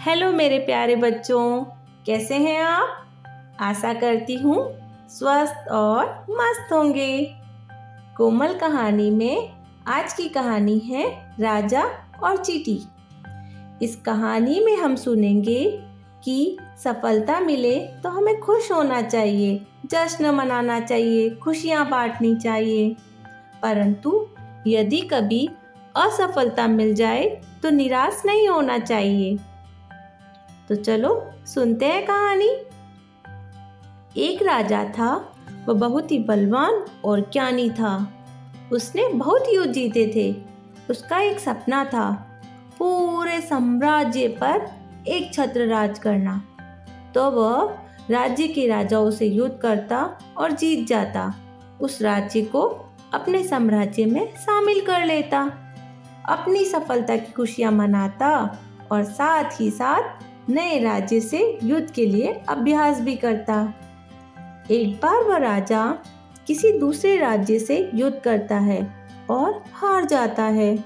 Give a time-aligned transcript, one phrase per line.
[0.00, 1.64] Hello मेरे प्यारे बच्चों,
[2.06, 3.56] कैसे हैं आप?
[3.60, 4.54] आशा करती हूँ
[5.08, 7.24] स्वस्थ और मस्त होंगे।
[8.16, 9.52] कोमल कहानी में
[9.86, 11.04] आज की कहानी है
[11.40, 11.82] राजा
[12.22, 12.78] और चीटी।
[13.82, 15.64] इस कहानी में हम सुनेंगे
[16.24, 22.96] कि सफलता मिले तो हमें खुश होना चाहिए, जश्न मनाना चाहिए, खुशियाँ बांटनी चाहिए।
[23.62, 24.26] परंतु
[24.66, 25.48] यदि कभी
[25.96, 27.28] असफलता मिल जाए
[27.62, 29.38] तो निराश नहीं होना चाहिए।
[30.70, 32.48] तो चलो सुनते हैं कहानी।
[34.16, 35.32] एक राजा था,
[35.66, 38.08] वह बहुत ही बलवान और ज्ञानी था।
[38.72, 40.44] उसने बहुत युद्ध जीते थे।
[40.90, 42.10] उसका एक सपना था
[42.78, 44.70] पूरे साम्राज्य पर
[45.08, 46.42] एक छत्र राज करना।
[47.14, 47.78] तो वह
[48.10, 51.34] राज्य के राजाओं से युद्ध करता और जीत जाता।
[51.80, 52.62] उस राज्य को
[53.14, 55.52] अपने साम्राज्य में शामिल कर लेता।
[56.28, 58.58] अपनी सफलता की खुशियाँ मनाता
[58.92, 63.62] और साथ ही साथ नए राज्य से युद्ध के लिए अभ्यास भी करता।
[64.70, 65.86] एक बार वह राजा
[66.46, 68.80] किसी दूसरे राज्य से युद्ध करता है
[69.30, 70.84] और हार जाता है।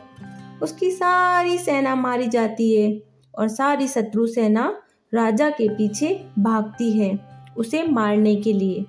[0.62, 3.00] उसकी सारी सेना मारी जाती है
[3.34, 4.74] और सारी शत्रु सेना
[5.12, 7.18] राजा के पीछे भागती है
[7.56, 8.84] उसे मारने के लिए।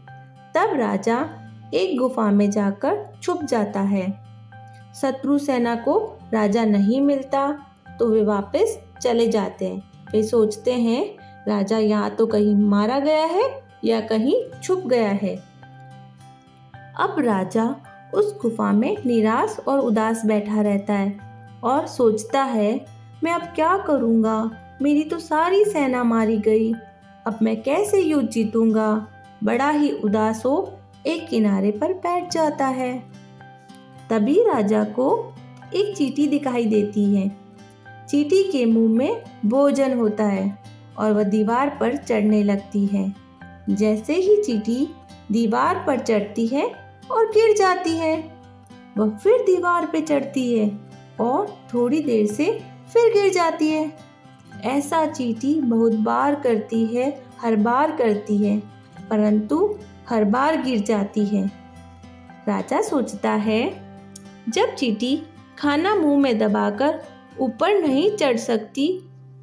[0.55, 1.17] तब राजा
[1.73, 4.07] एक गुफा में जाकर छुप जाता है।
[5.01, 5.97] शत्रु सेना को
[6.33, 7.47] राजा नहीं मिलता
[7.99, 11.17] तो वे वापस चले जाते हैं। वे सोचते हैं,
[11.47, 13.43] राजा यहाँ तो कहीं मारा गया है
[13.85, 15.35] या कहीं छुप गया है।
[16.99, 17.75] अब राजा
[18.13, 21.19] उस गुफा में निराश और उदास बैठा रहता है
[21.63, 22.85] और सोचता है,
[23.23, 24.51] मैं अब क्या करूँगा?
[24.81, 26.73] मेरी तो सारी सेना मारी गई।
[27.27, 29.07] अब मैं कैसे युद्ध जीतूँगा?
[29.43, 33.03] बड़ा ही उदास हो एक किनारे पर बैठ जाता है।
[34.09, 35.33] तभी राजा को
[35.73, 37.44] एक चीटी दिखाई देती है।
[38.09, 40.57] चीटी के मुँह में भोजन होता है
[40.97, 43.13] और वह दीवार पर चढ़ने लगती है।
[43.69, 44.87] जैसे ही चीटी
[45.31, 46.65] दीवार पर चढ़ती है
[47.11, 48.15] और गिर जाती है,
[48.97, 50.69] वह फिर दीवार पर चढ़ती है
[51.21, 52.45] और थोड़ी देर से
[52.93, 53.91] फिर गिर जाती है।
[54.65, 57.09] ऐसा चीटी बहुत बार करती है,
[57.41, 58.57] हर बार करती है,
[59.09, 59.75] परंतु
[60.09, 61.45] हर बार गिर जाती है।
[62.47, 63.63] राजा सोचता है,
[64.49, 65.21] जब चीटी
[65.57, 67.01] खाना मुँह में दबाकर
[67.39, 68.87] ऊपर नहीं चढ़ सकती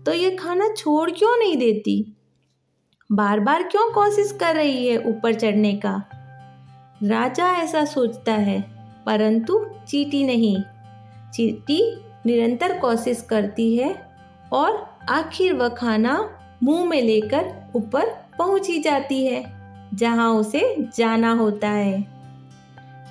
[0.07, 2.17] तो ये खाना छोड़ क्यों नहीं देती?
[3.11, 6.03] बार बार क्यों कोशिश कर रही है ऊपर चढ़ने का?
[7.03, 8.61] राजा ऐसा सोचता है,
[9.07, 10.57] परंतु चीटी नहीं।
[11.35, 11.81] चीटी
[12.27, 13.95] निरंतर कोशिश करती है
[14.53, 16.19] और आखिर वह खाना
[16.63, 19.45] मुँह में लेकर ऊपर पहुँच ही जाती है,
[19.95, 22.01] जहाँ उसे जाना होता है।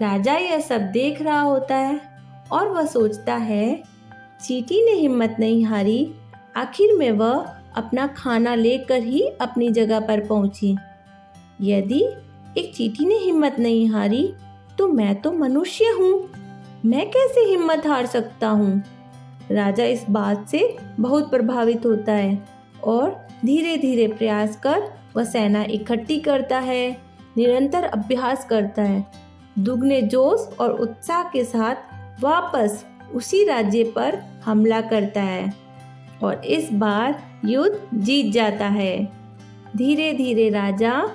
[0.01, 1.99] राजा यह सब देख रहा होता है
[2.51, 3.83] और वह सोचता है
[4.41, 6.13] चीटी ने हिम्मत नहीं हारी।
[6.57, 10.75] आखिर में वह अपना खाना लेकर ही अपनी जगह पर पहुँची।
[11.61, 12.01] यदि
[12.57, 14.33] एक चीटी ने हिम्मत नहीं हारी
[14.77, 16.29] तो मैं तो मनुष्य हूँ।
[16.85, 18.81] मैं कैसे हिम्मत हार सकता हूँ?
[19.51, 22.37] राजा इस बात से बहुत प्रभावित होता है
[22.83, 23.09] और
[23.45, 24.83] धीरे धीरे प्रयास कर
[25.15, 26.97] वह सेना इकट्ठी करता है,
[27.37, 29.05] निरंतर अभ्यास करता है।
[29.59, 32.85] दुगने जोश और उत्साह के साथ वापस
[33.15, 35.53] उसी राज्य पर हमला करता है
[36.23, 39.05] और इस बार युद्ध जीत जाता है।
[39.77, 41.09] धीरे धीरे राजा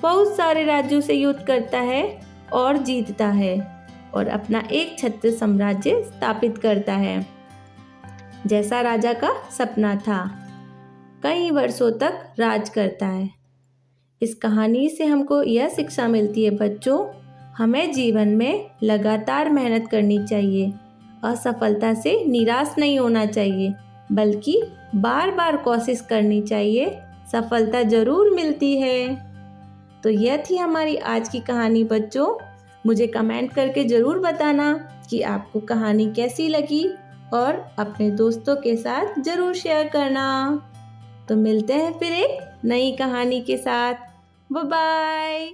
[0.00, 2.20] बहुत सारे राज्यों से युद्ध करता है
[2.52, 7.26] और जीतता है और अपना एक छत्र साम्राज्य स्थापित करता है।
[8.46, 10.44] जैसा राजा का सपना था,
[11.22, 13.30] कई वर्षों तक राज करता है।
[14.22, 17.06] इस कहानी से हमको यह शिक्षा मिलती है, बच्चों,
[17.58, 20.72] हमें जीवन में लगातार मेहनत करनी चाहिए।
[21.24, 23.72] असफलता से निराश नहीं होना चाहिए,
[24.12, 24.60] बल्कि
[24.94, 26.98] बार बार कोशिश करनी चाहिए।
[27.32, 29.14] सफलता ज़रूर मिलती है।
[30.04, 32.28] तो यह थी हमारी आज की कहानी बच्चों।
[32.86, 34.72] मुझे कमेंट करके ज़रूर बताना
[35.10, 36.84] कि आपको कहानी कैसी लगी
[37.34, 40.26] और अपने दोस्तों के साथ ज़रूर शेयर करना।
[41.28, 43.94] तो मिलते हैं फिर एक नई कहानी के साथ।
[44.50, 45.48] बाय